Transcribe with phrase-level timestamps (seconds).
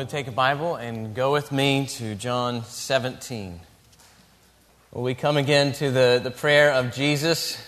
[0.00, 3.60] would take a Bible and go with me to John 17.
[4.92, 7.62] Well, we come again to the, the prayer of Jesus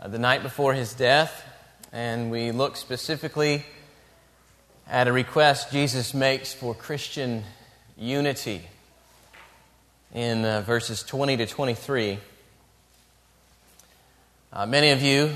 [0.00, 1.44] uh, the night before his death,
[1.92, 3.62] and we look specifically
[4.88, 7.44] at a request Jesus makes for Christian
[7.98, 8.62] unity
[10.14, 12.20] in uh, verses 20 to 23.
[14.50, 15.30] Uh, many of you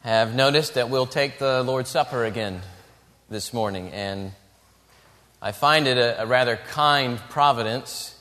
[0.00, 2.62] have noticed that we'll take the Lord's Supper again
[3.30, 4.32] this morning, and
[5.44, 8.18] I find it a, a rather kind providence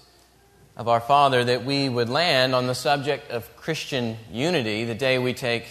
[0.76, 5.18] of our Father that we would land on the subject of Christian unity the day
[5.18, 5.66] we take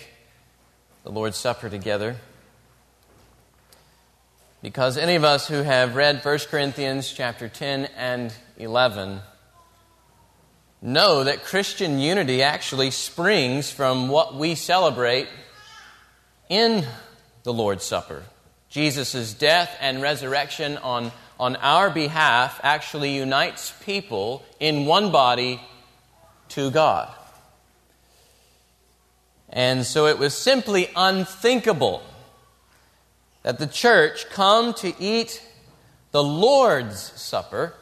[1.05, 2.17] the Lord's Supper together.
[4.63, 9.21] Because any of us who have read 1 Corinthians chapter 10 and 11
[10.81, 15.29] know that Christian unity actually springs from what we celebrate
[16.49, 16.87] in
[17.43, 18.23] the Lord's Supper.
[18.71, 21.13] Jesus' death and resurrection on
[21.43, 25.61] on our behalf actually unites people in one body
[26.49, 27.13] to God.
[29.49, 32.01] And so it was simply unthinkable
[33.43, 35.43] that the church come to eat
[36.13, 37.75] the Lord's Supper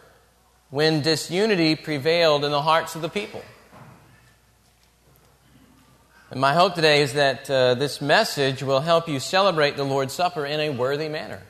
[0.71, 3.43] when disunity prevailed in the hearts of the people.
[6.31, 10.15] And my hope today is that uh, this message will help you celebrate the Lord's
[10.15, 11.43] Supper in a worthy manner.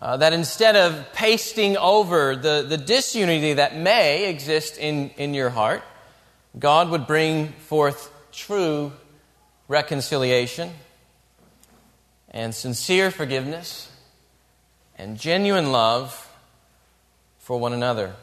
[0.00, 5.50] Uh, that instead of pasting over the, the disunity that may exist in, in your
[5.50, 5.82] heart,
[6.56, 8.92] God would bring forth true
[9.66, 10.70] reconciliation
[12.30, 13.90] and sincere forgiveness
[14.96, 16.30] and genuine love
[17.38, 18.14] for one another.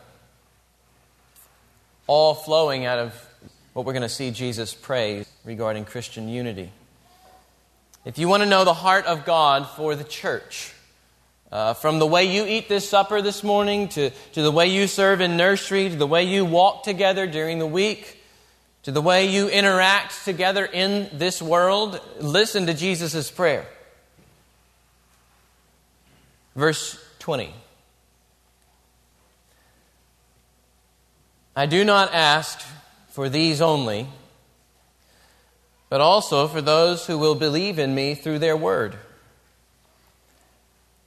[2.08, 3.30] All flowing out of
[3.74, 6.72] what we're going to see Jesus pray regarding Christian unity.
[8.06, 10.72] If you want to know the heart of God for the church,
[11.56, 14.88] uh, from the way you eat this supper this morning, to, to the way you
[14.88, 18.22] serve in nursery, to the way you walk together during the week,
[18.84, 23.66] to the way you interact together in this world, listen to Jesus' prayer.
[26.58, 27.54] Verse 20.
[31.56, 32.60] I do not ask
[33.12, 34.10] for these only,
[35.88, 38.98] but also for those who will believe in me through their word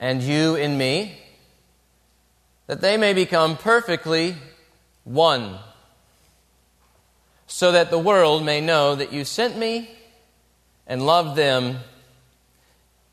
[0.00, 1.14] and you in me,
[2.66, 4.34] that they may become perfectly
[5.04, 5.58] one,
[7.46, 9.90] so that the world may know that you sent me
[10.86, 11.76] and loved them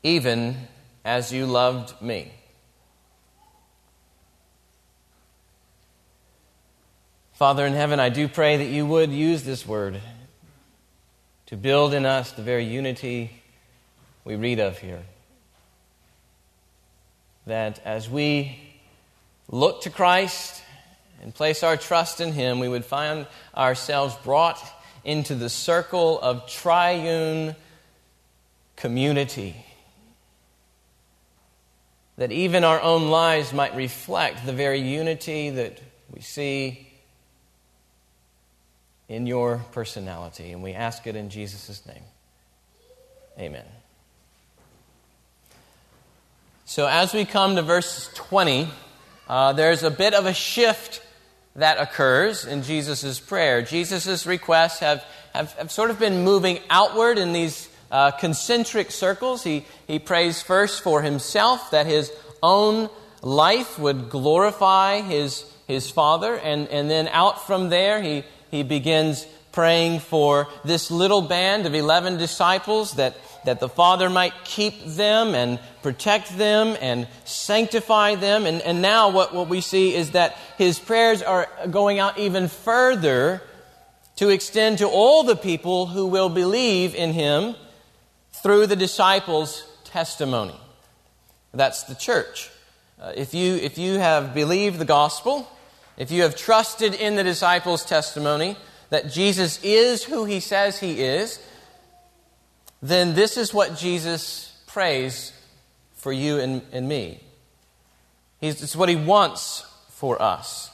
[0.02, 0.56] even
[1.04, 2.32] as you loved me.
[7.34, 10.00] Father in heaven, I do pray that you would use this word
[11.46, 13.30] to build in us the very unity
[14.24, 15.02] we read of here
[17.48, 18.58] that as we
[19.50, 20.62] look to Christ
[21.22, 23.26] and place our trust in Him, we would find
[23.56, 24.62] ourselves brought
[25.04, 27.56] into the circle of triune
[28.76, 29.56] community.
[32.16, 35.80] That even our own lives might reflect the very unity that
[36.12, 36.88] we see
[39.08, 40.52] in your personality.
[40.52, 42.02] And we ask it in Jesus' name.
[43.38, 43.64] Amen.
[46.68, 48.68] So, as we come to verse 20,
[49.26, 51.00] uh, there's a bit of a shift
[51.56, 53.62] that occurs in Jesus' prayer.
[53.62, 59.42] Jesus' requests have, have, have, sort of been moving outward in these uh, concentric circles.
[59.42, 62.12] He, he prays first for himself, that his
[62.42, 62.90] own
[63.22, 69.26] life would glorify his, his Father, and, and then out from there, he, he begins
[69.52, 75.34] praying for this little band of 11 disciples that that the Father might keep them
[75.34, 78.46] and protect them and sanctify them.
[78.46, 82.48] And, and now, what, what we see is that his prayers are going out even
[82.48, 83.42] further
[84.16, 87.54] to extend to all the people who will believe in him
[88.32, 90.58] through the disciples' testimony.
[91.54, 92.50] That's the church.
[93.00, 95.48] Uh, if, you, if you have believed the gospel,
[95.96, 98.56] if you have trusted in the disciples' testimony
[98.90, 101.38] that Jesus is who he says he is,
[102.82, 105.32] then this is what Jesus prays
[105.94, 107.20] for you and, and me.
[108.40, 110.70] He's, it's what He wants for us.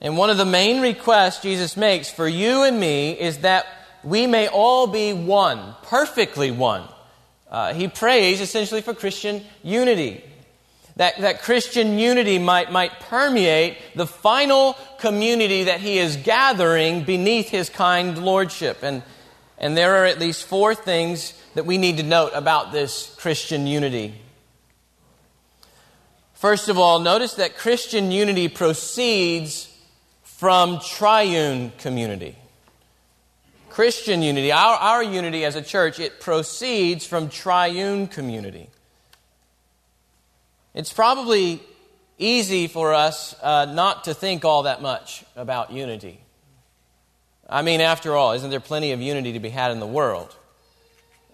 [0.00, 3.66] And one of the main requests Jesus makes for you and me is that
[4.02, 6.86] we may all be one, perfectly one.
[7.50, 10.24] Uh, he prays essentially for Christian unity.
[10.96, 17.48] That, that Christian unity might, might permeate the final community that he is gathering beneath
[17.48, 18.82] his kind lordship.
[18.82, 19.02] And,
[19.58, 23.66] and there are at least four things that we need to note about this Christian
[23.66, 24.14] unity.
[26.34, 29.70] First of all, notice that Christian unity proceeds
[30.22, 32.36] from triune community.
[33.70, 38.68] Christian unity, our, our unity as a church, it proceeds from triune community.
[40.74, 41.62] It's probably
[42.18, 46.20] easy for us uh, not to think all that much about unity.
[47.48, 50.34] I mean, after all, isn't there plenty of unity to be had in the world?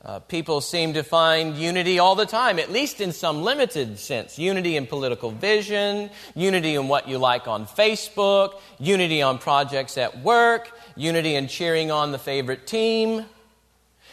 [0.02, 4.38] Uh, people seem to find unity all the time, at least in some limited sense.
[4.38, 10.20] Unity in political vision, unity in what you like on Facebook, unity on projects at
[10.20, 13.26] work, unity in cheering on the favorite team,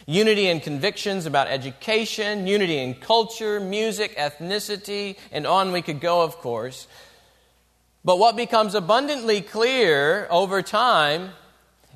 [0.06, 6.20] unity in convictions about education, unity in culture, music, ethnicity, and on we could go,
[6.20, 6.86] of course.
[8.04, 11.30] But what becomes abundantly clear over time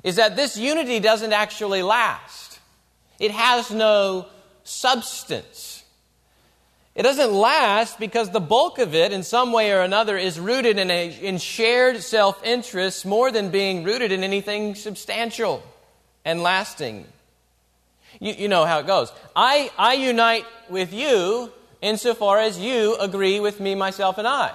[0.03, 2.59] is that this unity doesn't actually last.
[3.19, 4.27] It has no
[4.63, 5.83] substance.
[6.95, 10.77] It doesn't last because the bulk of it, in some way or another, is rooted
[10.77, 15.63] in, a, in shared self interest more than being rooted in anything substantial
[16.23, 17.07] and lasting.
[18.19, 19.11] You, you know how it goes.
[19.35, 21.51] I, I unite with you
[21.81, 24.51] insofar as you agree with me, myself, and I.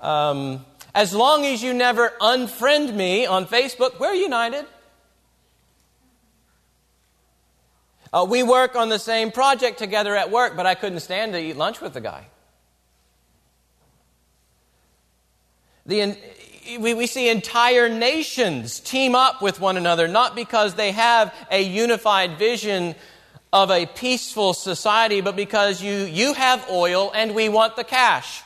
[0.00, 4.64] Um, as long as you never unfriend me on Facebook, we're united.
[8.12, 11.40] Uh, we work on the same project together at work, but I couldn't stand to
[11.40, 12.28] eat lunch with the guy.
[15.86, 16.16] The,
[16.78, 21.60] we, we see entire nations team up with one another, not because they have a
[21.60, 22.94] unified vision
[23.52, 28.43] of a peaceful society, but because you, you have oil and we want the cash.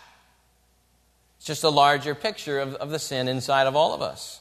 [1.39, 4.41] It's just a larger picture of, of the sin inside of all of us.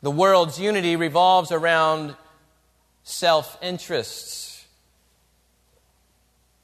[0.00, 2.16] The world's unity revolves around
[3.02, 4.64] self interests,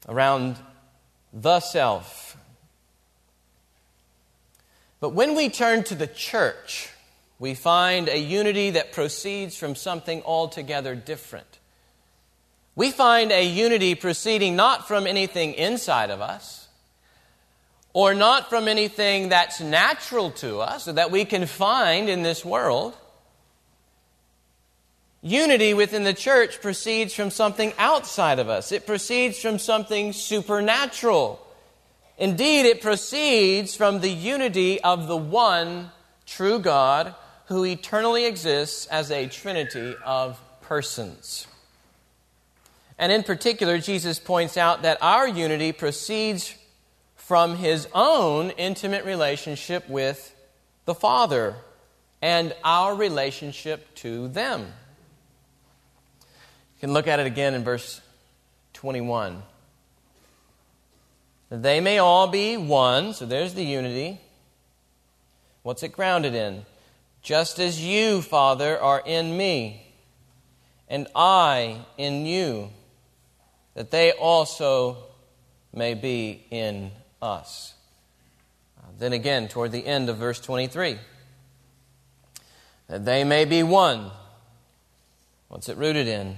[0.07, 0.57] around
[1.33, 2.37] the self.
[4.99, 6.89] But when we turn to the church,
[7.37, 11.59] we find a unity that proceeds from something altogether different.
[12.75, 16.68] We find a unity proceeding not from anything inside of us,
[17.93, 22.45] or not from anything that's natural to us, or that we can find in this
[22.45, 22.95] world
[25.21, 31.45] Unity within the church proceeds from something outside of us, it proceeds from something supernatural.
[32.17, 35.91] Indeed, it proceeds from the unity of the one
[36.25, 37.15] true God
[37.47, 41.47] who eternally exists as a trinity of persons.
[42.97, 46.53] And in particular, Jesus points out that our unity proceeds
[47.29, 50.35] from his own intimate relationship with
[50.85, 51.53] the Father
[52.23, 54.61] and our relationship to them.
[56.21, 58.01] You can look at it again in verse
[58.73, 59.43] 21.
[61.49, 64.19] That they may all be one, so there's the unity.
[65.61, 66.65] What's it grounded in?
[67.21, 69.93] Just as you, Father, are in me,
[70.87, 72.71] and I in you,
[73.75, 74.97] that they also
[75.71, 76.89] may be in
[77.21, 77.73] us.
[78.77, 80.97] Uh, then again, toward the end of verse 23,
[82.87, 84.11] that they may be one.
[85.47, 86.37] What's it rooted in?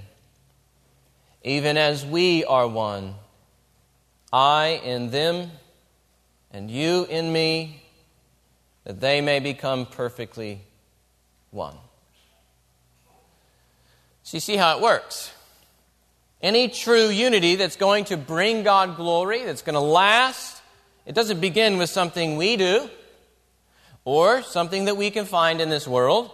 [1.43, 3.15] even as we are one,
[4.31, 5.51] I in them,
[6.51, 7.83] and you in me,
[8.83, 10.61] that they may become perfectly
[11.49, 11.75] one.
[14.23, 15.31] So you see how it works.
[16.41, 20.60] Any true unity that's going to bring God glory, that's going to last,
[21.11, 22.89] it doesn't begin with something we do
[24.05, 26.31] or something that we can find in this world.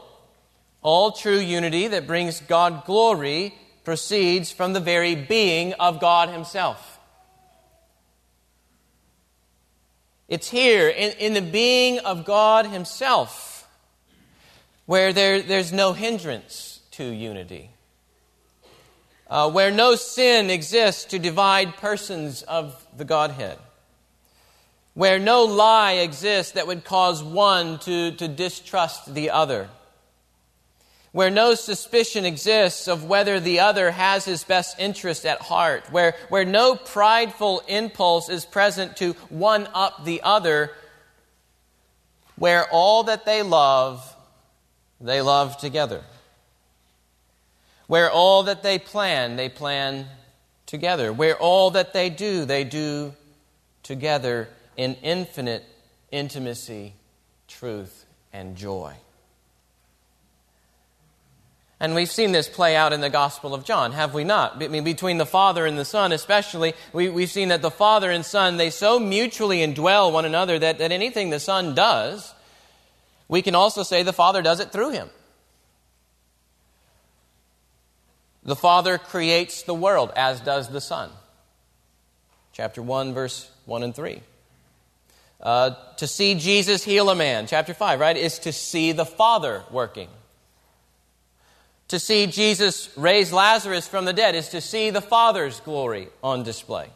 [0.84, 7.00] All true unity that brings God glory proceeds from the very being of God Himself.
[10.27, 13.67] It's here, in, in the being of God Himself,
[14.86, 17.72] where there, there's no hindrance to unity,
[19.27, 23.57] uh, where no sin exists to divide persons of the Godhead,
[24.98, 29.70] where no lie exists that would cause one to, to distrust the other.
[31.12, 36.16] Where no suspicion exists of whether the other has his best interest at heart, where,
[36.30, 40.72] where no prideful impulse is present to one up the other,
[42.36, 44.16] where all that they love,
[45.00, 46.01] they love together,
[47.86, 50.08] where all that they plan, they plan
[50.66, 53.13] together, where all that they do, they do
[53.84, 55.65] together in infinite
[56.12, 56.93] intimacy,
[57.48, 58.93] truth, and joy.
[61.79, 64.63] And we've seen this play out in the Gospel of John, have we not?
[64.63, 68.10] I mean, between the Father and the Son, especially, we, we've seen that the Father
[68.10, 72.34] and Son, they so mutually indwell one another that, that anything the Son does,
[73.27, 75.10] we can also say the Father does it through him.
[78.43, 81.12] The Father creates the world, as does the Son.
[82.53, 84.22] Chapter 1, verse 1 and 3.
[85.41, 89.63] Uh, to see Jesus heal a man, chapter 5, right, is to see the Father
[89.72, 90.10] working.
[91.89, 96.44] To see Jesus raise Lazarus from the dead is to see the Father's glory on
[96.44, 96.89] display.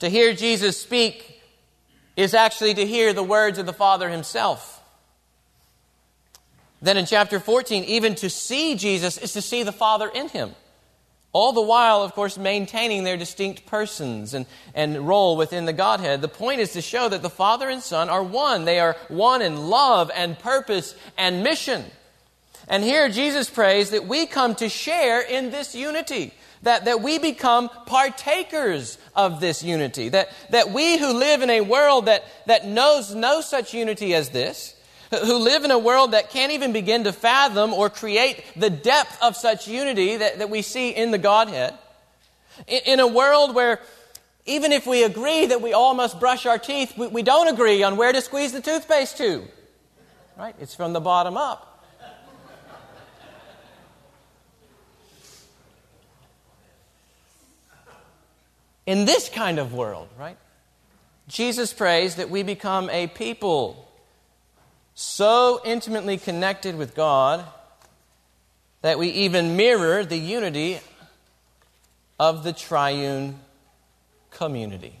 [0.00, 1.42] To hear Jesus speak
[2.16, 4.82] is actually to hear the words of the Father himself.
[6.82, 10.54] Then in chapter 14, even to see Jesus is to see the Father in him.
[11.36, 16.22] All the while, of course, maintaining their distinct persons and, and role within the Godhead.
[16.22, 18.64] The point is to show that the Father and Son are one.
[18.64, 21.84] They are one in love and purpose and mission.
[22.68, 27.18] And here Jesus prays that we come to share in this unity, that, that we
[27.18, 32.66] become partakers of this unity, that, that we who live in a world that, that
[32.66, 34.74] knows no such unity as this,
[35.10, 39.22] who live in a world that can't even begin to fathom or create the depth
[39.22, 41.74] of such unity that, that we see in the Godhead,
[42.66, 43.80] in, in a world where
[44.46, 47.82] even if we agree that we all must brush our teeth, we, we don't agree
[47.82, 49.44] on where to squeeze the toothpaste to.
[50.36, 50.54] Right?
[50.60, 51.72] It's from the bottom up.
[58.86, 60.36] in this kind of world, right?
[61.28, 63.85] Jesus prays that we become a people
[64.96, 67.44] so intimately connected with God
[68.80, 70.80] that we even mirror the unity
[72.18, 73.38] of the triune
[74.30, 74.98] community.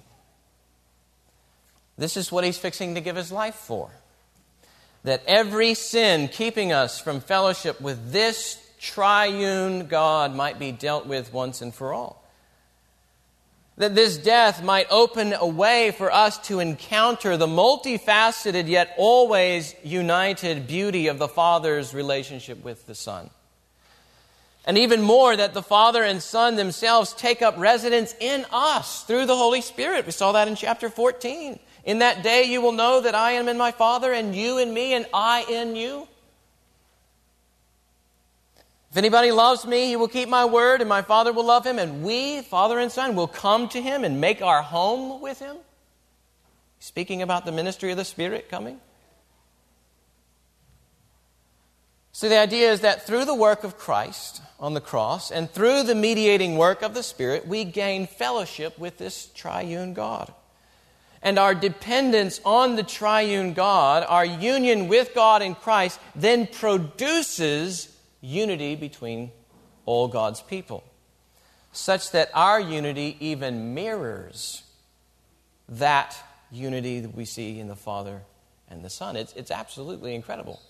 [1.96, 3.90] This is what he's fixing to give his life for.
[5.04, 11.32] That every sin keeping us from fellowship with this triune God might be dealt with
[11.32, 12.22] once and for all
[13.78, 19.74] that this death might open a way for us to encounter the multifaceted yet always
[19.84, 23.28] united beauty of the Father's relationship with the Son.
[24.64, 29.26] And even more, that the Father and Son themselves take up residence in us through
[29.26, 30.06] the Holy Spirit.
[30.06, 31.60] We saw that in chapter 14.
[31.84, 34.74] In that day you will know that I am in my Father, and you in
[34.74, 36.08] me, and I in you.
[38.96, 41.78] If anybody loves me, he will keep my word, and my Father will love him,
[41.78, 45.58] and we, Father and Son, will come to him and make our home with him.
[46.78, 48.80] Speaking about the ministry of the Spirit coming.
[52.12, 55.82] So the idea is that through the work of Christ on the cross and through
[55.82, 60.32] the mediating work of the Spirit, we gain fellowship with this triune God.
[61.20, 67.92] And our dependence on the triune God, our union with God in Christ, then produces
[68.26, 69.30] unity between
[69.84, 70.82] all God's people,
[71.72, 74.62] such that our unity even mirrors
[75.68, 76.16] that
[76.50, 78.22] unity that we see in the Father
[78.68, 79.16] and the Son.
[79.16, 80.60] It's, it's absolutely incredible.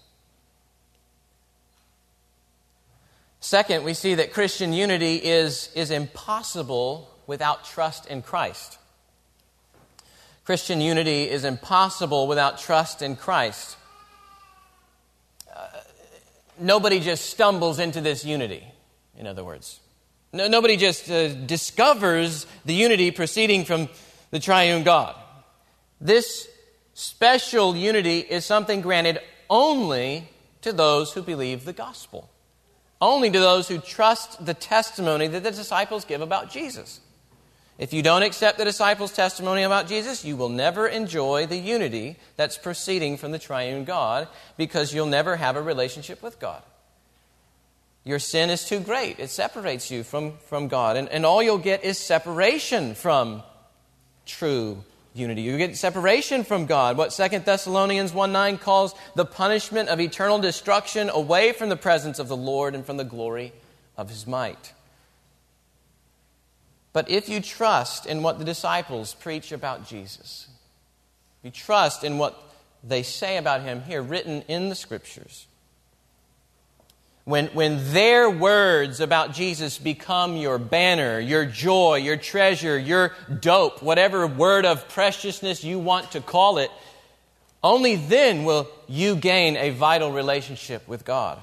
[3.40, 8.78] Second, we see that Christian unity is, is impossible without trust in Christ.
[10.44, 13.76] Christian unity is impossible without trust in Christ
[16.58, 18.64] nobody just stumbles into this unity,
[19.16, 19.80] in other words.
[20.32, 23.88] No, nobody just uh, discovers the unity proceeding from
[24.30, 25.16] the triune God.
[26.00, 26.48] This
[26.94, 30.28] special unity is something granted only
[30.62, 32.28] to those who believe the gospel,
[33.00, 37.00] only to those who trust the testimony that the disciples give about Jesus.
[37.78, 42.16] If you don't accept the disciples' testimony about Jesus, you will never enjoy the unity
[42.36, 46.62] that's proceeding from the triune God because you'll never have a relationship with God.
[48.02, 49.18] Your sin is too great.
[49.18, 50.96] It separates you from, from God.
[50.96, 53.42] And, and all you'll get is separation from
[54.24, 55.42] true unity.
[55.42, 56.96] You get separation from God.
[56.96, 62.18] What 2 Thessalonians 1 9 calls the punishment of eternal destruction away from the presence
[62.18, 63.52] of the Lord and from the glory
[63.96, 64.72] of his might.
[66.96, 70.48] But if you trust in what the disciples preach about Jesus,
[71.42, 72.42] you trust in what
[72.82, 75.46] they say about him here, written in the scriptures,
[77.24, 83.82] when, when their words about Jesus become your banner, your joy, your treasure, your dope,
[83.82, 86.70] whatever word of preciousness you want to call it,
[87.62, 91.38] only then will you gain a vital relationship with God,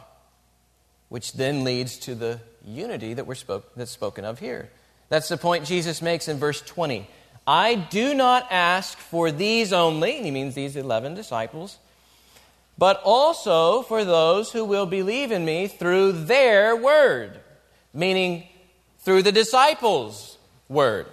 [1.10, 4.72] which then leads to the unity that we're spoke, that's spoken of here.
[5.10, 7.08] That's the point Jesus makes in verse 20.
[7.46, 11.78] I do not ask for these only, he means these 11 disciples
[12.78, 17.40] but also for those who will believe in me through their word,
[17.94, 18.48] meaning
[19.00, 21.06] through the disciples' word.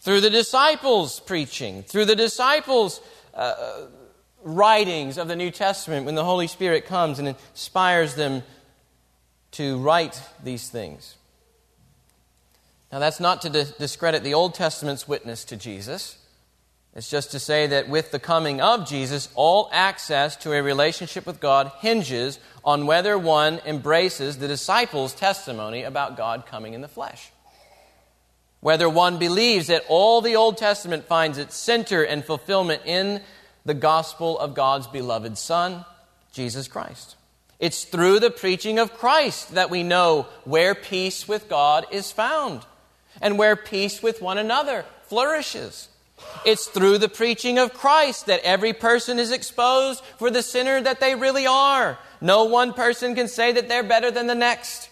[0.00, 3.00] Through the disciples' preaching, through the disciples'
[3.34, 3.86] uh,
[4.44, 8.42] writings of the New Testament, when the Holy Spirit comes and inspires them
[9.56, 11.16] to write these things.
[12.92, 16.18] Now, that's not to discredit the Old Testament's witness to Jesus.
[16.94, 21.26] It's just to say that with the coming of Jesus, all access to a relationship
[21.26, 26.88] with God hinges on whether one embraces the disciples' testimony about God coming in the
[26.88, 27.32] flesh.
[28.60, 33.20] Whether one believes that all the Old Testament finds its center and fulfillment in
[33.64, 35.84] the gospel of God's beloved Son,
[36.32, 37.15] Jesus Christ.
[37.58, 42.66] It's through the preaching of Christ that we know where peace with God is found
[43.20, 45.88] and where peace with one another flourishes.
[46.44, 51.00] It's through the preaching of Christ that every person is exposed for the sinner that
[51.00, 51.98] they really are.
[52.20, 54.90] No one person can say that they're better than the next.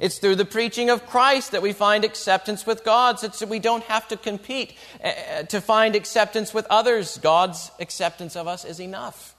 [0.00, 3.60] It's through the preaching of Christ that we find acceptance with God, so that we
[3.60, 7.18] don't have to compete uh, to find acceptance with others.
[7.18, 9.33] God's acceptance of us is enough.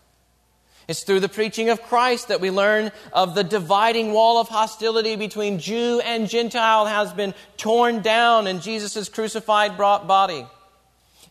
[0.87, 5.15] It's through the preaching of Christ that we learn of the dividing wall of hostility
[5.15, 10.45] between Jew and Gentile has been torn down in Jesus' crucified body.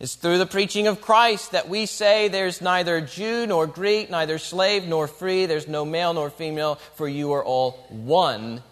[0.01, 4.39] It's through the preaching of Christ that we say there's neither Jew nor Greek, neither
[4.39, 8.63] slave nor free, there's no male nor female, for you are all one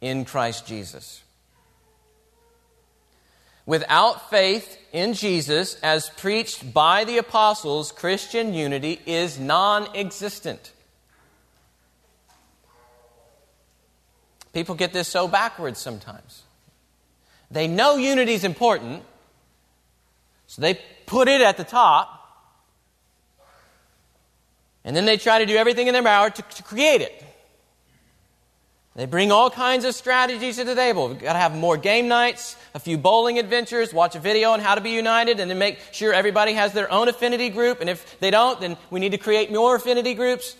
[0.00, 1.21] in Christ Jesus.
[3.64, 10.72] Without faith in Jesus, as preached by the apostles, Christian unity is non existent.
[14.52, 16.42] People get this so backwards sometimes.
[17.50, 19.04] They know unity is important,
[20.46, 22.18] so they put it at the top,
[24.84, 27.24] and then they try to do everything in their power to, to create it.
[28.94, 31.08] They bring all kinds of strategies to the table.
[31.08, 34.60] We've got to have more game nights, a few bowling adventures, watch a video on
[34.60, 37.80] how to be united, and then make sure everybody has their own affinity group.
[37.80, 40.56] And if they don't, then we need to create more affinity groups.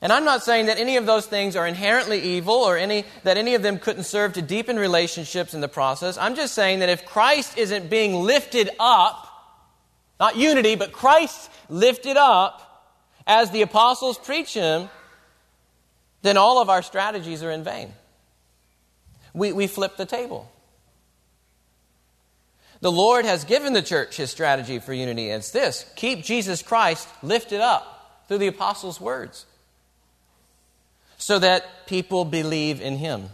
[0.00, 3.36] And I'm not saying that any of those things are inherently evil or any, that
[3.36, 6.16] any of them couldn't serve to deepen relationships in the process.
[6.16, 9.28] I'm just saying that if Christ isn't being lifted up,
[10.18, 12.92] not unity, but Christ lifted up
[13.26, 14.88] as the apostles preach him,
[16.24, 17.92] then all of our strategies are in vain.
[19.34, 20.50] We, we flip the table.
[22.80, 25.28] The Lord has given the church his strategy for unity.
[25.28, 29.44] It's this keep Jesus Christ lifted up through the apostles' words
[31.18, 33.28] so that people believe in him.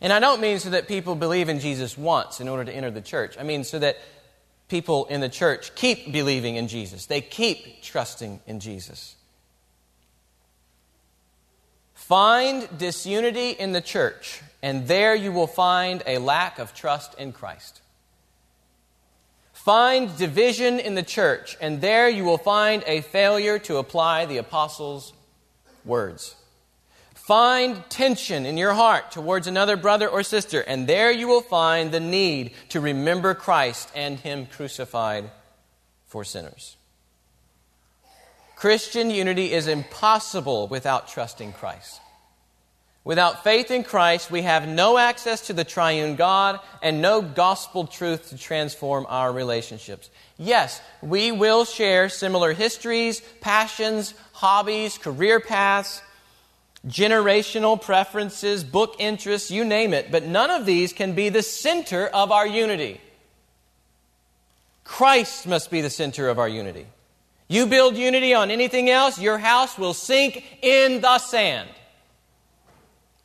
[0.00, 2.90] And I don't mean so that people believe in Jesus once in order to enter
[2.90, 3.36] the church.
[3.38, 3.98] I mean so that
[4.68, 9.16] people in the church keep believing in Jesus, they keep trusting in Jesus.
[12.06, 17.32] Find disunity in the church, and there you will find a lack of trust in
[17.32, 17.80] Christ.
[19.52, 24.36] Find division in the church, and there you will find a failure to apply the
[24.36, 25.14] apostles'
[25.84, 26.36] words.
[27.16, 31.90] Find tension in your heart towards another brother or sister, and there you will find
[31.90, 35.28] the need to remember Christ and Him crucified
[36.06, 36.76] for sinners.
[38.56, 42.00] Christian unity is impossible without trusting Christ.
[43.04, 47.86] Without faith in Christ, we have no access to the triune God and no gospel
[47.86, 50.10] truth to transform our relationships.
[50.38, 56.02] Yes, we will share similar histories, passions, hobbies, career paths,
[56.88, 62.06] generational preferences, book interests, you name it, but none of these can be the center
[62.08, 63.00] of our unity.
[64.82, 66.86] Christ must be the center of our unity.
[67.48, 71.68] You build unity on anything else, your house will sink in the sand.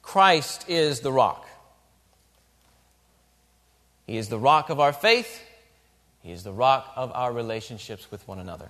[0.01, 1.47] Christ is the rock.
[4.05, 5.41] He is the rock of our faith.
[6.21, 8.69] He is the rock of our relationships with one another.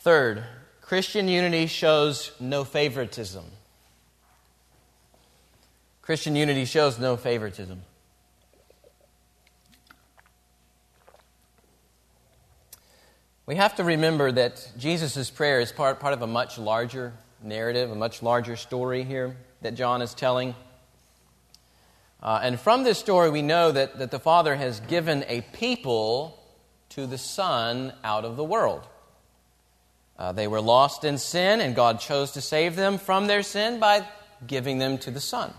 [0.00, 0.44] Third,
[0.80, 3.44] Christian unity shows no favoritism.
[6.02, 7.82] Christian unity shows no favoritism.
[13.44, 17.90] We have to remember that Jesus' prayer is part, part of a much larger narrative,
[17.90, 20.54] a much larger story here that John is telling.
[22.22, 26.40] Uh, and from this story, we know that, that the Father has given a people
[26.90, 28.86] to the Son out of the world.
[30.16, 33.80] Uh, they were lost in sin, and God chose to save them from their sin
[33.80, 34.06] by
[34.46, 35.52] giving them to the Son.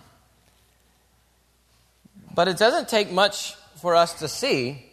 [2.33, 4.85] But it doesn't take much for us to see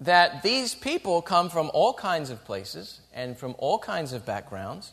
[0.00, 4.92] that these people come from all kinds of places and from all kinds of backgrounds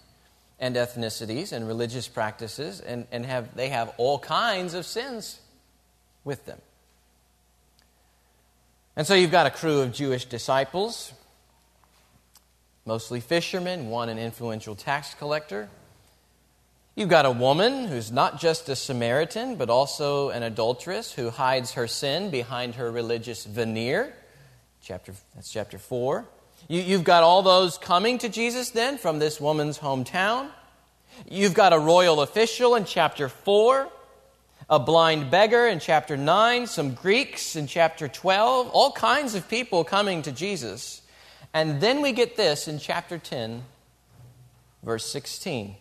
[0.59, 5.39] and ethnicities and religious practices, and, and have, they have all kinds of sins
[6.23, 6.59] with them.
[8.95, 11.11] And so you've got a crew of Jewish disciples,
[12.85, 15.69] mostly fishermen, one an influential tax collector.
[16.95, 21.73] You've got a woman who's not just a Samaritan, but also an adulteress who hides
[21.73, 24.13] her sin behind her religious veneer.
[24.85, 26.25] Chapter, that's chapter 4.
[26.67, 30.49] You, you've got all those coming to Jesus then from this woman's hometown.
[31.27, 33.89] You've got a royal official in chapter 4,
[34.69, 39.83] a blind beggar in chapter 9, some Greeks in chapter 12, all kinds of people
[39.83, 41.01] coming to Jesus.
[41.51, 43.63] And then we get this in chapter 10,
[44.83, 45.77] verse 16.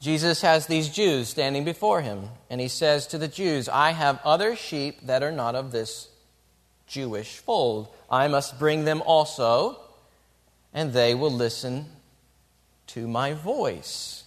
[0.00, 4.18] Jesus has these Jews standing before him, and he says to the Jews, I have
[4.24, 6.09] other sheep that are not of this
[6.90, 7.88] Jewish fold.
[8.10, 9.78] I must bring them also,
[10.74, 11.86] and they will listen
[12.88, 14.24] to my voice.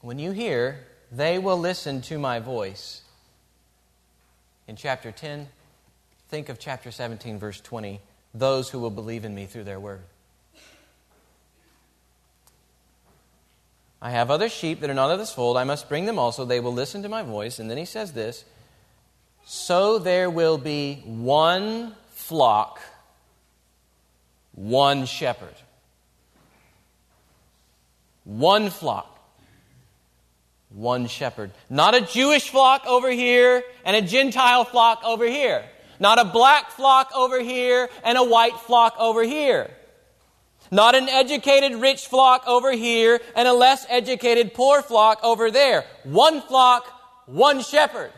[0.00, 3.02] When you hear, they will listen to my voice.
[4.68, 5.48] In chapter 10,
[6.28, 8.00] think of chapter 17, verse 20
[8.34, 10.02] those who will believe in me through their word.
[14.00, 15.56] I have other sheep that are not of this fold.
[15.56, 16.44] I must bring them also.
[16.44, 17.58] They will listen to my voice.
[17.58, 18.44] And then he says this
[19.50, 22.82] So there will be one flock,
[24.52, 25.54] one shepherd.
[28.24, 29.18] One flock,
[30.68, 31.52] one shepherd.
[31.70, 35.64] Not a Jewish flock over here and a Gentile flock over here.
[35.98, 39.70] Not a black flock over here and a white flock over here.
[40.70, 45.86] Not an educated rich flock over here and a less educated poor flock over there.
[46.04, 46.84] One flock,
[47.24, 48.12] one shepherd.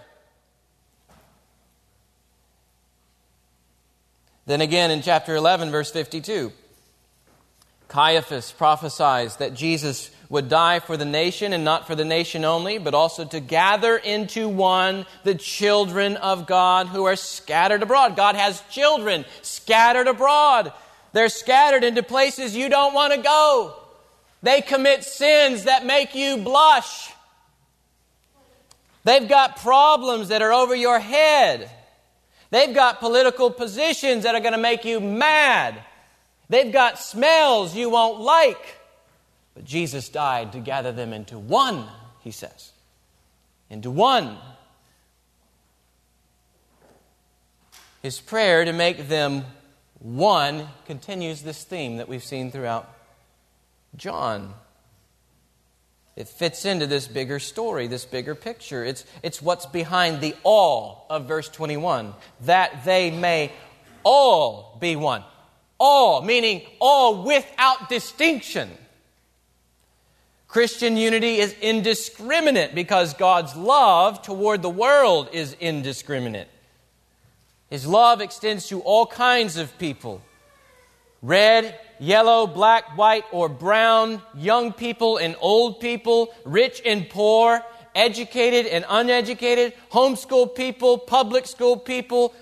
[4.46, 6.53] Then again in chapter 11, verse 52,
[7.88, 12.79] Caiaphas prophesies that Jesus would die for the nation and not for the nation only,
[12.79, 18.14] but also to gather into one the children of God who are scattered abroad.
[18.14, 20.72] God has children scattered abroad.
[21.12, 23.74] They're scattered into places you don't want to go.
[24.42, 27.11] They commit sins that make you blush.
[29.03, 31.70] They've got problems that are over your head.
[32.50, 35.82] They've got political positions that are going to make you mad.
[36.48, 38.76] They've got smells you won't like.
[39.54, 41.86] But Jesus died to gather them into one,
[42.20, 42.72] he says.
[43.68, 44.36] Into one.
[48.02, 49.44] His prayer to make them
[50.00, 52.90] one continues this theme that we've seen throughout
[53.94, 54.54] John.
[56.20, 58.85] It fits into this bigger story, this bigger picture.
[58.85, 63.50] It's, it's what's behind the all of verse 21 that they may
[64.04, 65.24] all be one.
[65.78, 68.68] All, meaning all without distinction.
[70.46, 76.48] Christian unity is indiscriminate because God's love toward the world is indiscriminate.
[77.70, 80.20] His love extends to all kinds of people
[81.22, 87.62] red, yellow, black, white, or brown, young people and old people, rich and poor,
[87.94, 92.34] educated and uneducated, homeschool people, public school people,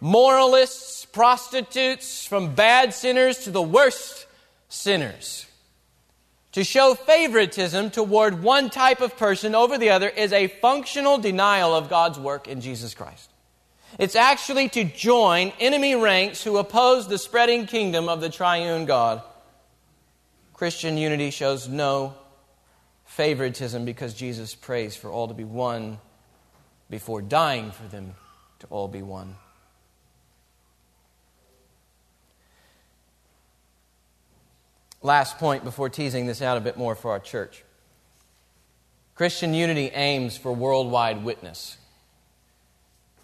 [0.00, 4.26] moralists, prostitutes, from bad sinners to the worst
[4.68, 5.46] sinners.
[6.52, 11.74] To show favoritism toward one type of person over the other is a functional denial
[11.74, 13.30] of God's work in Jesus Christ.
[13.98, 19.22] It's actually to join enemy ranks who oppose the spreading kingdom of the triune God.
[20.52, 22.14] Christian unity shows no
[23.06, 25.98] favoritism because Jesus prays for all to be one
[26.90, 28.14] before dying for them
[28.58, 29.36] to all be one.
[35.02, 37.62] Last point before teasing this out a bit more for our church
[39.14, 41.78] Christian unity aims for worldwide witness.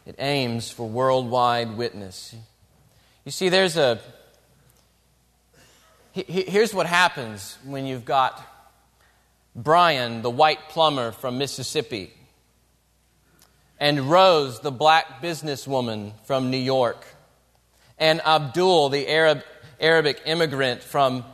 [0.05, 2.35] It aims for worldwide witness.
[3.25, 4.01] You see, there's a.
[6.13, 8.41] Here's what happens when you've got
[9.55, 12.13] Brian, the white plumber from Mississippi,
[13.79, 17.07] and Rose, the black businesswoman from New York,
[17.99, 19.43] and Abdul, the Arab,
[19.81, 21.25] Arabic immigrant from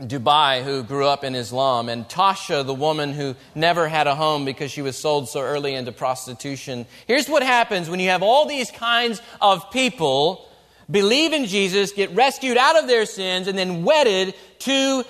[0.00, 4.44] Dubai who grew up in Islam, and Tasha, the woman who never had a home
[4.44, 6.86] because she was sold so early into prostitution.
[7.06, 10.48] Here's what happens when you have all these kinds of people
[10.88, 15.04] believe in Jesus, get rescued out of their sins, and then wedded to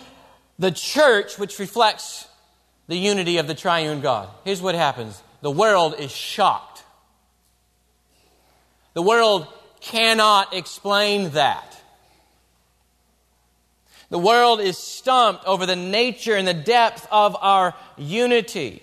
[0.58, 2.26] the church, which reflects
[2.88, 4.28] the unity of the triune God.
[4.44, 6.82] Here's what happens the world is shocked.
[8.94, 9.46] The world
[9.80, 11.77] cannot explain that.
[14.10, 18.82] The world is stumped over the nature and the depth of our unity.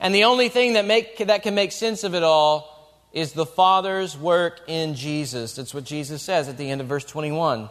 [0.00, 2.74] And the only thing that, make, that can make sense of it all
[3.12, 5.54] is the Father's work in Jesus.
[5.54, 7.68] That's what Jesus says at the end of verse 21.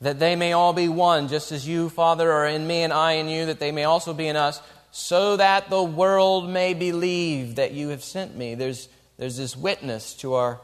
[0.00, 3.12] That they may all be one, just as you, Father, are in me and I
[3.12, 7.56] in you, that they may also be in us, so that the world may believe
[7.56, 8.54] that you have sent me.
[8.54, 10.60] There's, there's this witness to our,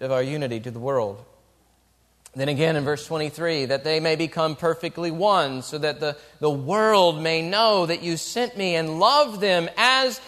[0.00, 1.24] of our unity to the world.
[2.38, 6.48] Then again in verse 23, that they may become perfectly one, so that the, the
[6.48, 10.20] world may know that you sent me and love them as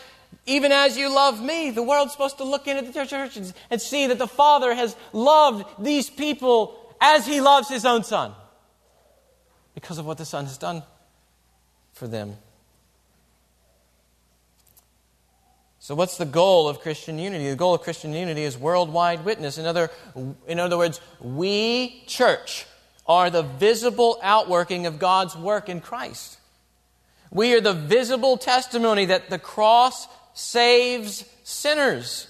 [0.45, 1.71] even as you love me.
[1.71, 4.97] The world's supposed to look into the church and, and see that the Father has
[5.13, 8.33] loved these people as he loves his own Son
[9.77, 10.83] because of what the Son has done
[11.93, 12.35] for them.
[15.83, 17.49] So, what's the goal of Christian unity?
[17.49, 19.57] The goal of Christian unity is worldwide witness.
[19.57, 19.91] In other,
[20.47, 22.67] in other words, we, church,
[23.07, 26.39] are the visible outworking of God's work in Christ.
[27.31, 32.27] We are the visible testimony that the cross saves sinners.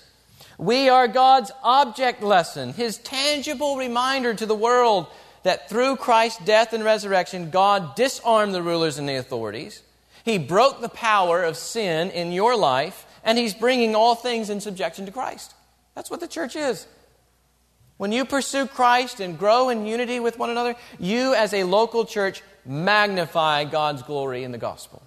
[0.56, 5.08] We are God's object lesson, His tangible reminder to the world
[5.42, 9.82] that through Christ's death and resurrection, God disarmed the rulers and the authorities.
[10.24, 14.60] He broke the power of sin in your life and he's bringing all things in
[14.60, 15.54] subjection to Christ.
[15.94, 16.86] That's what the church is.
[17.96, 22.06] When you pursue Christ and grow in unity with one another, you as a local
[22.06, 25.02] church magnify God's glory in the gospel.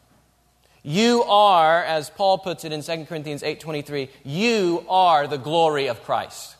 [0.84, 6.04] You are, as Paul puts it in 2 Corinthians 8:23, you are the glory of
[6.04, 6.56] Christ.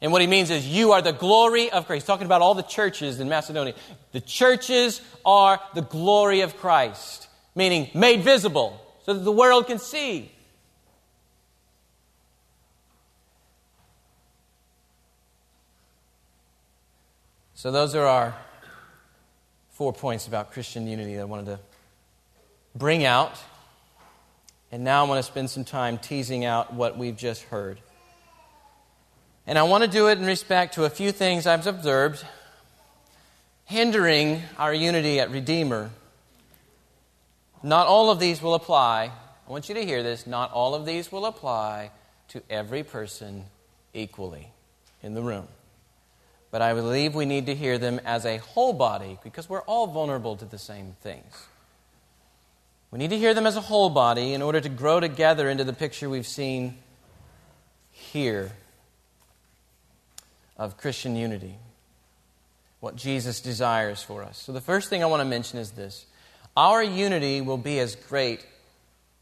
[0.00, 2.02] And what he means is you are the glory of Christ.
[2.02, 3.74] He's talking about all the churches in Macedonia.
[4.12, 9.78] The churches are the glory of Christ, meaning made visible so that the world can
[9.78, 10.30] see.
[17.54, 18.34] So, those are our
[19.70, 21.58] four points about Christian unity that I wanted to
[22.74, 23.32] bring out.
[24.70, 27.80] And now I want to spend some time teasing out what we've just heard.
[29.46, 32.26] And I want to do it in respect to a few things I've observed
[33.64, 35.92] hindering our unity at Redeemer
[37.62, 39.10] not all of these will apply.
[39.46, 40.26] I want you to hear this.
[40.26, 41.90] Not all of these will apply
[42.28, 43.44] to every person
[43.94, 44.52] equally
[45.02, 45.48] in the room.
[46.50, 49.86] But I believe we need to hear them as a whole body because we're all
[49.86, 51.46] vulnerable to the same things.
[52.90, 55.64] We need to hear them as a whole body in order to grow together into
[55.64, 56.78] the picture we've seen
[57.90, 58.52] here
[60.56, 61.56] of Christian unity,
[62.80, 64.38] what Jesus desires for us.
[64.38, 66.06] So, the first thing I want to mention is this
[66.58, 68.44] our unity will be as great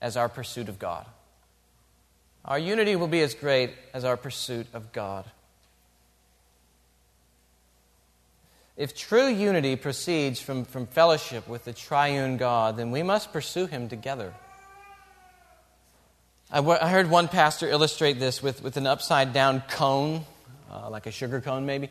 [0.00, 1.04] as our pursuit of God.
[2.46, 5.26] Our unity will be as great as our pursuit of God.
[8.78, 13.66] If true unity proceeds from, from fellowship with the triune God, then we must pursue
[13.66, 14.32] Him together.
[16.50, 20.24] I, w- I heard one pastor illustrate this with, with an upside down cone,
[20.70, 21.90] uh, like a sugar cone maybe,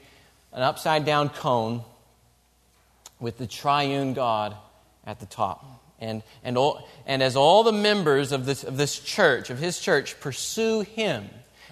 [0.54, 1.84] an upside down cone
[3.20, 4.56] with the triune God
[5.06, 5.84] at the top.
[6.00, 9.80] And, and, all, and as all the members of this, of this church, of his
[9.80, 11.30] church, pursue him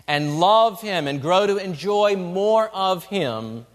[0.08, 3.66] and love him and grow to enjoy more of him,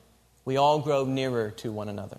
[0.44, 2.18] we all grow nearer to one another.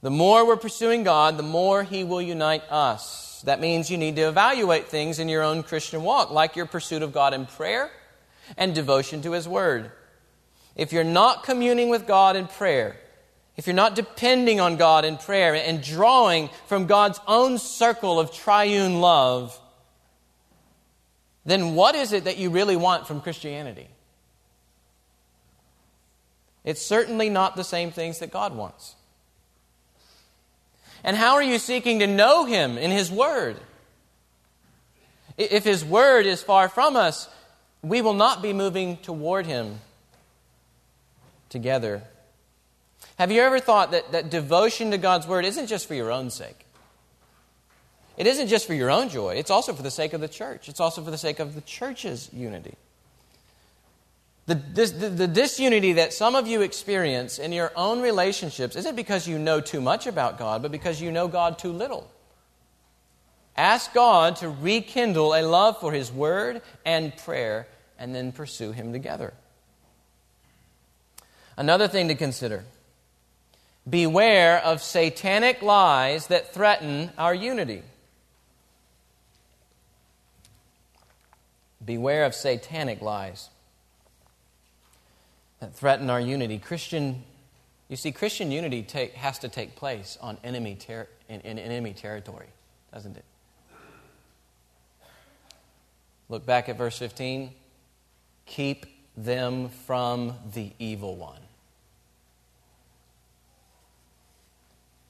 [0.00, 3.42] The more we're pursuing God, the more he will unite us.
[3.44, 7.02] That means you need to evaluate things in your own Christian walk, like your pursuit
[7.02, 7.90] of God in prayer
[8.56, 9.90] and devotion to his word.
[10.76, 12.96] If you're not communing with God in prayer,
[13.58, 18.32] if you're not depending on God in prayer and drawing from God's own circle of
[18.32, 19.60] triune love,
[21.44, 23.88] then what is it that you really want from Christianity?
[26.64, 28.94] It's certainly not the same things that God wants.
[31.02, 33.56] And how are you seeking to know Him in His Word?
[35.36, 37.28] If His Word is far from us,
[37.82, 39.80] we will not be moving toward Him
[41.48, 42.04] together.
[43.18, 46.30] Have you ever thought that, that devotion to God's Word isn't just for your own
[46.30, 46.64] sake?
[48.16, 50.68] It isn't just for your own joy, it's also for the sake of the church.
[50.68, 52.74] It's also for the sake of the church's unity.
[54.46, 58.96] The, this, the, the disunity that some of you experience in your own relationships isn't
[58.96, 62.10] because you know too much about God, but because you know God too little.
[63.56, 67.66] Ask God to rekindle a love for His Word and prayer,
[67.98, 69.34] and then pursue Him together.
[71.56, 72.64] Another thing to consider
[73.88, 77.82] beware of satanic lies that threaten our unity.
[81.84, 83.48] Beware of satanic lies
[85.60, 86.58] that threaten our unity.
[86.58, 87.24] Christian,
[87.88, 91.94] you see, Christian unity take, has to take place on enemy ter- in, in enemy
[91.94, 92.48] territory,
[92.92, 93.24] doesn't it?
[96.28, 97.50] Look back at verse 15.
[98.44, 101.40] Keep them from the evil one.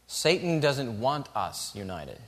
[0.09, 2.19] Satan doesn't want us united.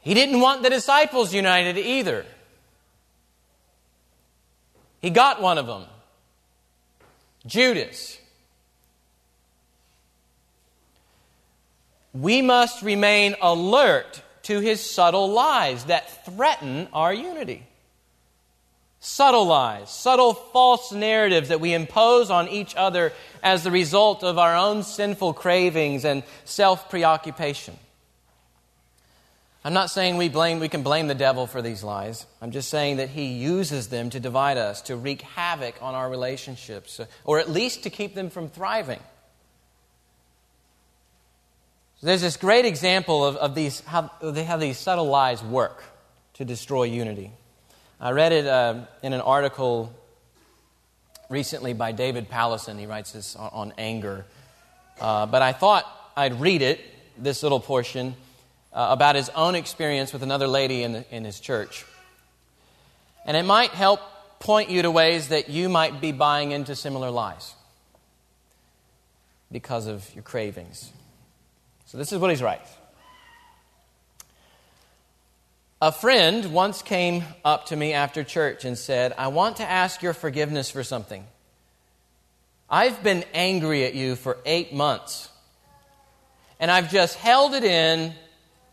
[0.00, 2.26] He didn't want the disciples united either.
[5.00, 5.84] He got one of them.
[7.46, 8.18] Judas.
[12.12, 17.67] We must remain alert to his subtle lies that threaten our unity.
[19.00, 24.38] Subtle lies, subtle false narratives that we impose on each other as the result of
[24.38, 27.76] our own sinful cravings and self preoccupation.
[29.64, 32.26] I'm not saying we, blame, we can blame the devil for these lies.
[32.40, 36.08] I'm just saying that he uses them to divide us, to wreak havoc on our
[36.08, 39.00] relationships, or at least to keep them from thriving.
[42.00, 45.82] So There's this great example of, of these, how, how these subtle lies work
[46.34, 47.32] to destroy unity.
[48.00, 49.92] I read it uh, in an article
[51.28, 52.78] recently by David Powlison.
[52.78, 54.24] He writes this on, on anger.
[55.00, 55.84] Uh, but I thought
[56.16, 56.80] I'd read it,
[57.16, 58.14] this little portion
[58.72, 61.84] uh, about his own experience with another lady in, the, in his church.
[63.26, 64.00] And it might help
[64.38, 67.52] point you to ways that you might be buying into similar lies
[69.50, 70.92] because of your cravings.
[71.86, 72.70] So, this is what he's writes.
[75.80, 80.02] A friend once came up to me after church and said, I want to ask
[80.02, 81.24] your forgiveness for something.
[82.68, 85.28] I've been angry at you for eight months,
[86.58, 88.12] and I've just held it in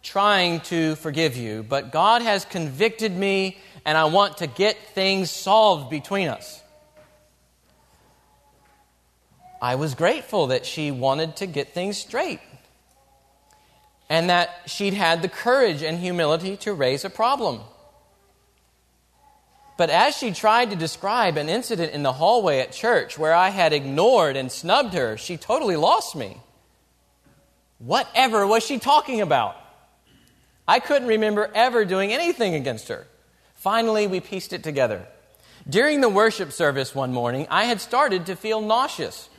[0.02, 5.30] trying to forgive you, but God has convicted me and I want to get things
[5.30, 6.62] solved between us.
[9.62, 12.40] I was grateful that she wanted to get things straight
[14.10, 17.62] and that she'd had the courage and humility to raise a problem.
[19.78, 23.50] But as she tried to describe an incident in the hallway at church where I
[23.50, 26.38] had ignored and snubbed her, she totally lost me.
[27.80, 29.58] Whatever was she talking about?
[30.68, 33.06] I couldn't remember ever doing anything against her.
[33.56, 35.06] Finally, we pieced it together.
[35.68, 39.30] During the worship service one morning, I had started to feel nauseous.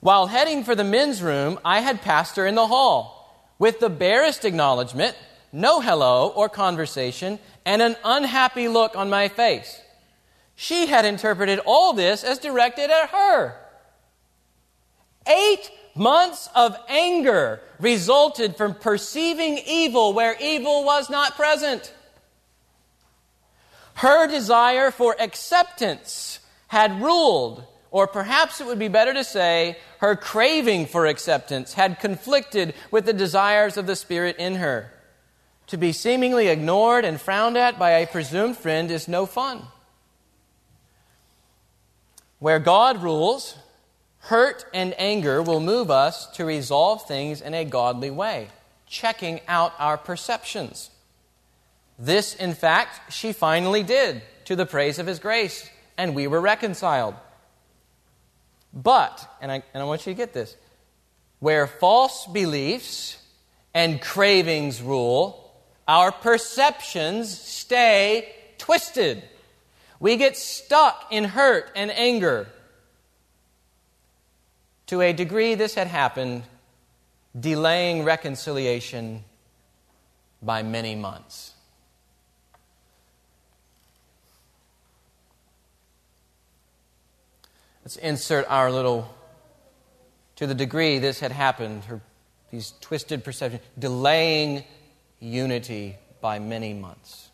[0.00, 3.21] While heading for the men's room, I had passed her in the hall
[3.62, 5.16] with the barest acknowledgement,
[5.52, 9.80] no hello or conversation, and an unhappy look on my face.
[10.56, 13.54] She had interpreted all this as directed at her.
[15.28, 21.94] Eight months of anger resulted from perceiving evil where evil was not present.
[23.94, 30.16] Her desire for acceptance had ruled, or perhaps it would be better to say, her
[30.16, 34.90] craving for acceptance had conflicted with the desires of the Spirit in her.
[35.68, 39.62] To be seemingly ignored and frowned at by a presumed friend is no fun.
[42.38, 43.56] Where God rules,
[44.26, 48.48] Hurt and anger will move us to resolve things in a godly way,
[48.86, 50.90] checking out our perceptions.
[51.98, 56.40] This, in fact, she finally did to the praise of His grace, and we were
[56.40, 57.16] reconciled.
[58.72, 60.56] But, and I, and I want you to get this,
[61.40, 63.18] where false beliefs
[63.74, 65.52] and cravings rule,
[65.86, 69.22] our perceptions stay twisted.
[70.00, 72.48] We get stuck in hurt and anger
[74.92, 76.42] to a degree, this had happened,
[77.38, 79.24] delaying reconciliation
[80.42, 81.51] by many months.
[87.92, 89.14] Let's insert our little,
[90.36, 92.00] to the degree this had happened, her,
[92.50, 94.64] these twisted perceptions, delaying
[95.20, 97.28] unity by many months.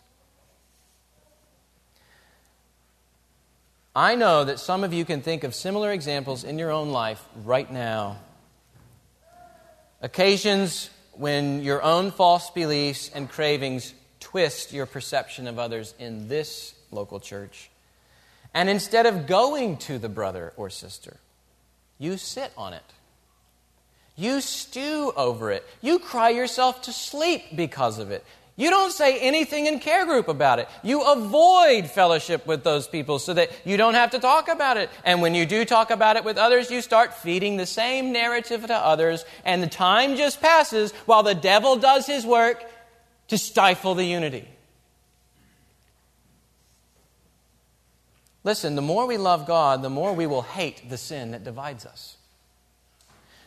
[3.95, 7.25] I know that some of you can think of similar examples in your own life
[7.45, 8.17] right now.
[10.03, 16.75] Occasions when your own false beliefs and cravings twist your perception of others in this
[16.91, 17.71] local church.
[18.59, 21.19] And instead of going to the brother or sister,
[21.97, 22.83] you sit on it.
[24.17, 25.65] You stew over it.
[25.81, 28.25] You cry yourself to sleep because of it.
[28.57, 30.69] You don't say anything in care group about it.
[30.83, 34.91] You avoid fellowship with those people so that you don't have to talk about it.
[35.05, 38.67] And when you do talk about it with others, you start feeding the same narrative
[38.67, 42.65] to others, and the time just passes while the devil does his work
[43.29, 44.49] to stifle the unity.
[48.49, 51.85] Listen, the more we love God, the more we will hate the sin that divides
[51.85, 52.17] us.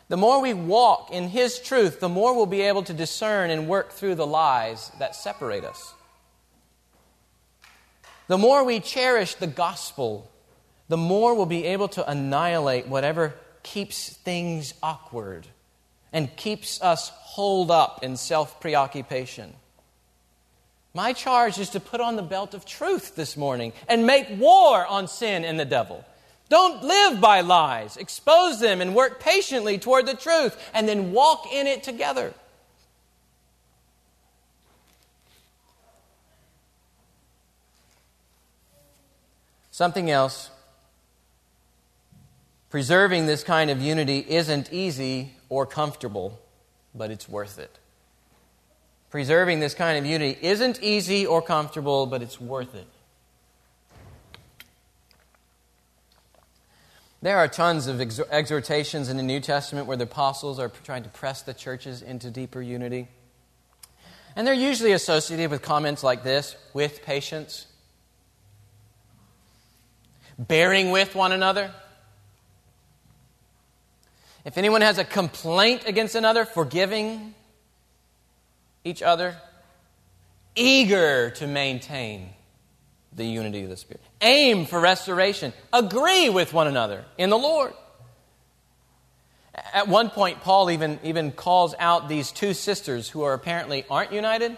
[0.06, 3.66] The more we walk in His truth, the more we'll be able to discern and
[3.66, 5.92] work through the lies that separate us.
[8.28, 10.30] The more we cherish the gospel,
[10.86, 13.34] the more we'll be able to annihilate whatever
[13.64, 15.48] keeps things awkward
[16.12, 19.52] and keeps us holed up in self preoccupation.
[20.94, 24.86] My charge is to put on the belt of truth this morning and make war
[24.86, 26.04] on sin and the devil.
[26.50, 27.96] Don't live by lies.
[27.96, 32.34] Expose them and work patiently toward the truth, and then walk in it together.
[39.70, 40.50] Something else.
[42.68, 46.38] Preserving this kind of unity isn't easy or comfortable,
[46.94, 47.78] but it's worth it.
[49.12, 52.86] Preserving this kind of unity isn't easy or comfortable, but it's worth it.
[57.20, 61.10] There are tons of exhortations in the New Testament where the apostles are trying to
[61.10, 63.06] press the churches into deeper unity.
[64.34, 67.66] And they're usually associated with comments like this with patience,
[70.38, 71.70] bearing with one another.
[74.46, 77.34] If anyone has a complaint against another, forgiving
[78.84, 79.36] each other,
[80.54, 82.30] eager to maintain
[83.14, 84.02] the unity of the Spirit.
[84.20, 85.52] Aim for restoration.
[85.72, 87.72] Agree with one another in the Lord.
[89.74, 94.12] At one point, Paul even, even calls out these two sisters who are apparently aren't
[94.12, 94.56] united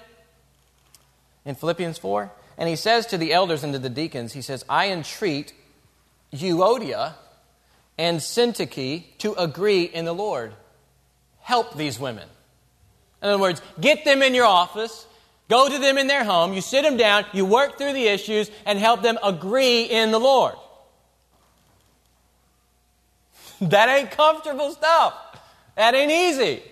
[1.45, 2.31] in Philippians 4.
[2.57, 5.53] And he says to the elders and to the deacons, he says, I entreat
[6.33, 7.15] Euodia
[7.99, 10.53] and Syntyche to agree in the Lord.
[11.41, 12.29] Help these women.
[13.25, 15.07] In other words, get them in your office
[15.49, 18.51] Go to them in their home, you sit them down, you work through the issues,
[18.65, 20.55] and help them agree in the Lord.
[23.61, 25.15] that ain't comfortable stuff.
[25.77, 26.63] That ain't easy.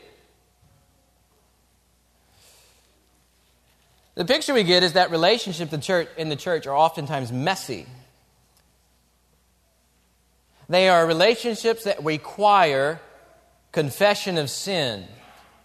[4.14, 5.72] The picture we get is that relationships
[6.16, 7.86] in the church are oftentimes messy.
[10.68, 13.00] They are relationships that require
[13.72, 15.06] confession of sin,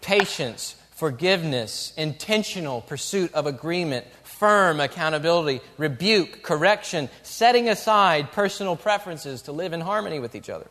[0.00, 9.52] patience, forgiveness, intentional pursuit of agreement, firm accountability, rebuke, correction, setting aside personal preferences to
[9.52, 10.66] live in harmony with each other.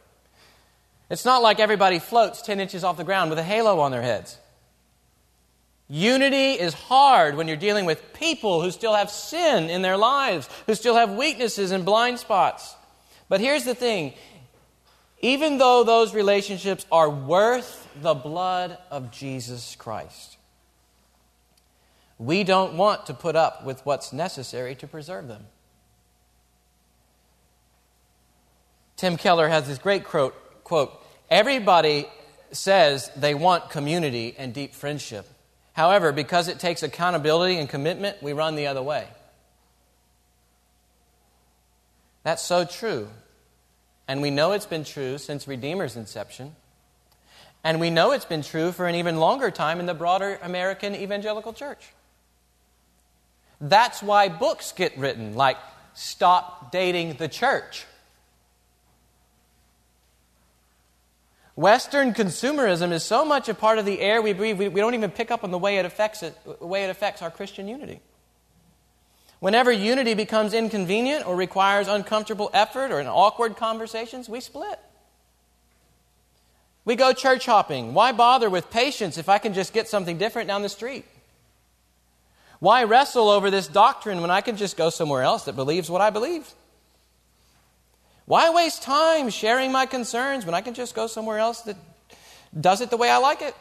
[1.09, 4.01] It's not like everybody floats 10 inches off the ground with a halo on their
[4.01, 4.38] heads.
[5.88, 10.49] Unity is hard when you're dealing with people who still have sin in their lives,
[10.65, 12.75] who still have weaknesses and blind spots.
[13.30, 14.13] But here's the thing
[15.20, 20.38] even though those relationships are worth the blood of Jesus Christ,
[22.20, 25.45] we don't want to put up with what's necessary to preserve them.
[28.95, 32.07] Tim Keller has this great quote, quote Everybody
[32.51, 35.28] says they want community and deep friendship.
[35.74, 39.07] However, because it takes accountability and commitment, we run the other way.
[42.24, 43.09] That's so true.
[44.08, 46.55] And we know it's been true since Redeemer's inception.
[47.64, 50.95] And we know it's been true for an even longer time in the broader American
[50.95, 51.91] evangelical church.
[53.60, 55.58] That's why books get written like
[55.93, 57.86] Stop Dating the Church.
[61.55, 64.93] Western consumerism is so much a part of the air we breathe, we, we don't
[64.93, 67.68] even pick up on the way it affects it, the way it affects our Christian
[67.68, 67.99] unity.
[69.39, 74.79] Whenever unity becomes inconvenient or requires uncomfortable effort or an awkward conversations, we split.
[76.85, 77.93] We go church hopping.
[77.93, 81.05] Why bother with patience if I can just get something different down the street?
[82.59, 86.01] Why wrestle over this doctrine when I can just go somewhere else that believes what
[86.01, 86.51] I believe?
[88.25, 91.77] Why waste time sharing my concerns when I can just go somewhere else that
[92.59, 93.55] does it the way I like it?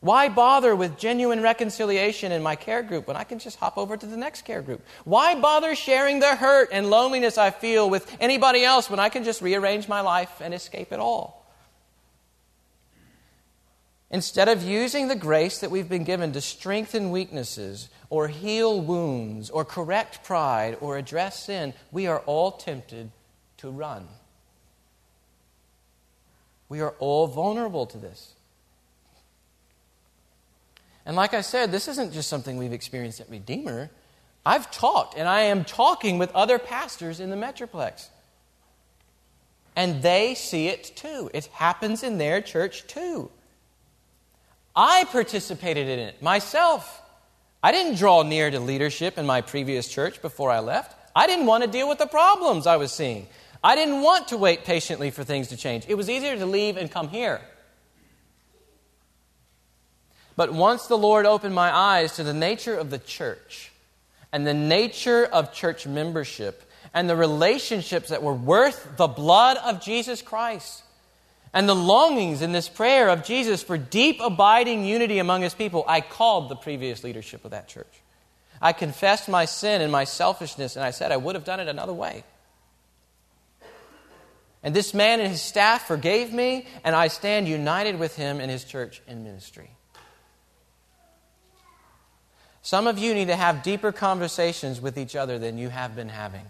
[0.00, 3.96] Why bother with genuine reconciliation in my care group when I can just hop over
[3.96, 4.82] to the next care group?
[5.04, 9.24] Why bother sharing the hurt and loneliness I feel with anybody else when I can
[9.24, 11.46] just rearrange my life and escape it all?
[14.10, 19.50] Instead of using the grace that we've been given to strengthen weaknesses, or heal wounds,
[19.50, 23.10] or correct pride, or address sin, we are all tempted
[23.58, 24.08] to run.
[26.70, 28.34] We are all vulnerable to this.
[31.08, 33.88] And like I said, this isn't just something we've experienced at Redeemer.
[34.44, 38.08] I've talked, and I am talking with other pastors in the Metroplex.
[39.74, 41.30] And they see it too.
[41.32, 43.30] It happens in their church too.
[44.76, 47.00] I participated in it myself.
[47.62, 50.94] I didn't draw near to leadership in my previous church before I left.
[51.16, 53.28] I didn't want to deal with the problems I was seeing.
[53.64, 55.86] I didn't want to wait patiently for things to change.
[55.88, 57.40] It was easier to leave and come here.
[60.38, 63.72] But once the Lord opened my eyes to the nature of the church
[64.30, 66.62] and the nature of church membership
[66.94, 70.84] and the relationships that were worth the blood of Jesus Christ,
[71.52, 75.84] and the longings in this prayer of Jesus for deep, abiding unity among his people,
[75.88, 77.92] I called the previous leadership of that church.
[78.62, 81.66] I confessed my sin and my selfishness, and I said I would have done it
[81.66, 82.22] another way.
[84.62, 88.48] And this man and his staff forgave me, and I stand united with him in
[88.48, 89.72] his church and ministry.
[92.68, 96.10] Some of you need to have deeper conversations with each other than you have been
[96.10, 96.44] having.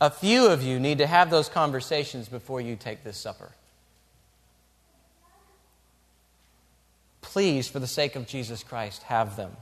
[0.00, 3.52] A few of you need to have those conversations before you take this supper.
[7.20, 9.54] Please, for the sake of Jesus Christ, have them.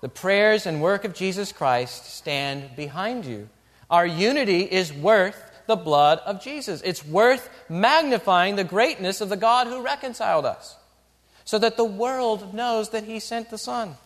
[0.00, 3.48] The prayers and work of Jesus Christ stand behind you.
[3.88, 6.82] Our unity is worth the blood of Jesus.
[6.84, 10.74] It's worth magnifying the greatness of the God who reconciled us
[11.46, 13.96] so that the world knows that He sent the Son.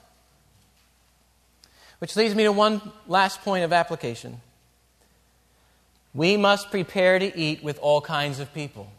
[1.98, 4.40] Which leads me to one last point of application.
[6.14, 8.92] We must prepare to eat with all kinds of people.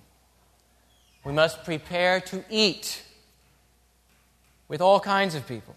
[1.24, 3.04] We must prepare to eat
[4.68, 5.76] with all kinds of people.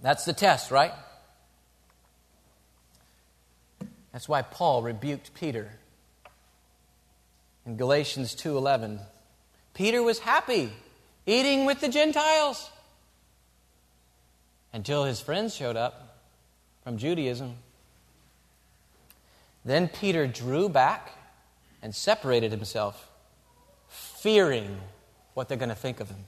[0.00, 0.92] That's the test, right?
[4.12, 5.70] That's why Paul rebuked Peter
[7.66, 9.00] in Galatians 2:11.
[9.74, 10.72] Peter was happy
[11.26, 12.70] eating with the Gentiles
[14.72, 16.18] until his friends showed up
[16.82, 17.56] from Judaism.
[19.64, 21.12] Then Peter drew back
[21.82, 23.08] and separated himself,
[23.88, 24.80] fearing
[25.34, 26.26] what they're going to think of him.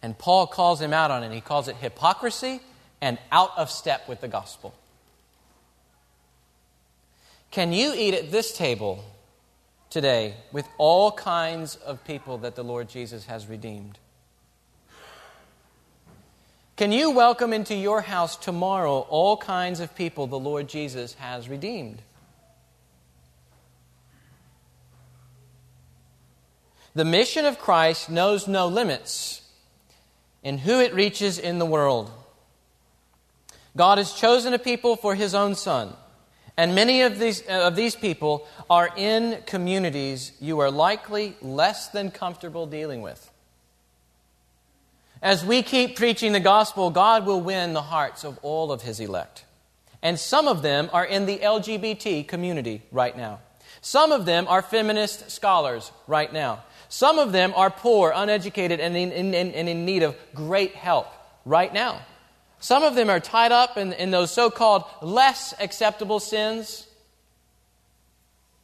[0.00, 1.32] And Paul calls him out on it.
[1.32, 2.60] He calls it hypocrisy
[3.00, 4.74] and out of step with the gospel.
[7.52, 9.04] Can you eat at this table
[9.90, 13.98] today with all kinds of people that the Lord Jesus has redeemed?
[16.76, 21.46] Can you welcome into your house tomorrow all kinds of people the Lord Jesus has
[21.46, 22.00] redeemed?
[26.94, 29.42] The mission of Christ knows no limits
[30.42, 32.10] in who it reaches in the world.
[33.76, 35.94] God has chosen a people for his own Son,
[36.56, 41.88] and many of these, uh, of these people are in communities you are likely less
[41.88, 43.30] than comfortable dealing with.
[45.22, 48.98] As we keep preaching the gospel, God will win the hearts of all of his
[48.98, 49.44] elect.
[50.02, 53.38] And some of them are in the LGBT community right now.
[53.80, 56.64] Some of them are feminist scholars right now.
[56.88, 61.06] Some of them are poor, uneducated, and in, in, in, in need of great help
[61.44, 62.02] right now.
[62.62, 66.86] Some of them are tied up in, in those so called less acceptable sins,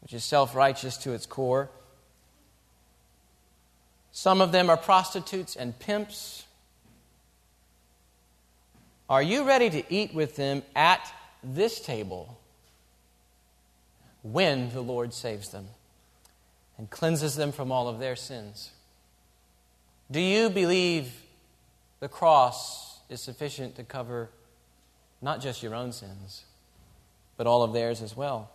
[0.03, 1.69] which is self righteous to its core.
[4.13, 6.47] Some of them are prostitutes and pimps.
[9.11, 12.39] Are you ready to eat with them at this table
[14.23, 15.67] when the Lord saves them
[16.79, 18.71] and cleanses them from all of their sins?
[20.09, 21.13] Do you believe
[21.99, 24.31] the cross is sufficient to cover
[25.21, 26.45] not just your own sins,
[27.37, 28.51] but all of theirs as well?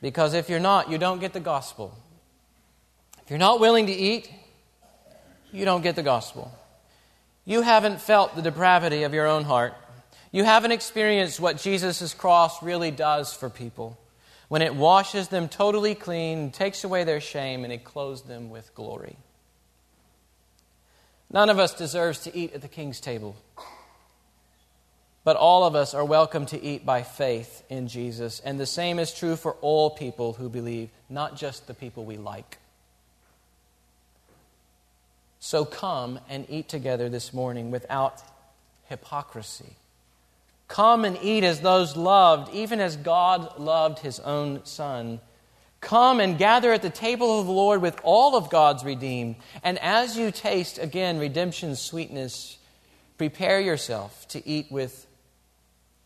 [0.00, 1.96] Because if you're not, you don't get the gospel.
[3.22, 4.30] If you're not willing to eat,
[5.52, 6.52] you don't get the gospel.
[7.46, 9.74] You haven't felt the depravity of your own heart.
[10.30, 13.98] You haven't experienced what Jesus' cross really does for people
[14.48, 18.74] when it washes them totally clean, takes away their shame, and it clothes them with
[18.74, 19.16] glory.
[21.34, 23.34] None of us deserves to eat at the king's table.
[25.24, 28.38] But all of us are welcome to eat by faith in Jesus.
[28.38, 32.18] And the same is true for all people who believe, not just the people we
[32.18, 32.58] like.
[35.40, 38.22] So come and eat together this morning without
[38.84, 39.74] hypocrisy,
[40.68, 45.20] Come and eat as those loved, even as God loved his own Son.
[45.84, 49.36] Come and gather at the table of the Lord with all of God's redeemed.
[49.62, 52.56] And as you taste again redemption's sweetness,
[53.18, 55.06] prepare yourself to eat with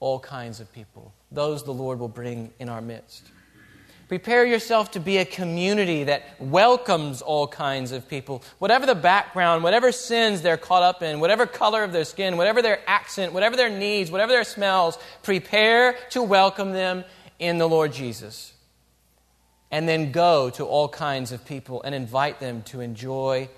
[0.00, 3.22] all kinds of people, those the Lord will bring in our midst.
[4.08, 9.62] Prepare yourself to be a community that welcomes all kinds of people, whatever the background,
[9.62, 13.54] whatever sins they're caught up in, whatever color of their skin, whatever their accent, whatever
[13.54, 14.98] their needs, whatever their smells.
[15.22, 17.04] Prepare to welcome them
[17.38, 18.54] in the Lord Jesus.
[19.70, 23.48] And then go to all kinds of people and invite them to enjoy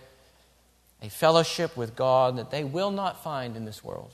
[1.03, 4.11] a fellowship with God that they will not find in this world.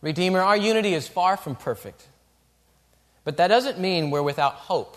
[0.00, 2.06] Redeemer, our unity is far from perfect.
[3.24, 4.96] But that doesn't mean we're without hope.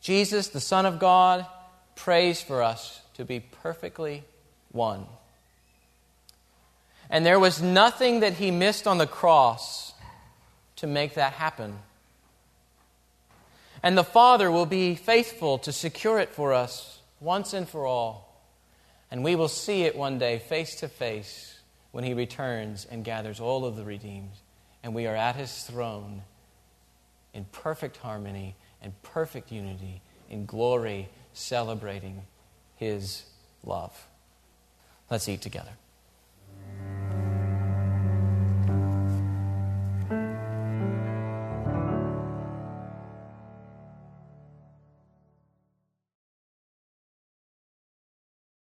[0.00, 1.46] Jesus, the Son of God,
[1.94, 4.24] prays for us to be perfectly
[4.70, 5.06] one.
[7.10, 9.92] And there was nothing that he missed on the cross
[10.76, 11.78] to make that happen.
[13.82, 18.28] And the Father will be faithful to secure it for us once and for all.
[19.10, 21.60] And we will see it one day face to face
[21.90, 24.32] when he returns and gathers all of the redeemed.
[24.82, 26.22] And we are at his throne
[27.34, 32.22] in perfect harmony and perfect unity, in glory, celebrating
[32.76, 33.24] His
[33.64, 34.06] love.
[35.10, 35.70] Let's eat together.